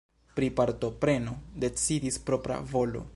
[0.37, 3.07] Pri partopreno decidis propra volo.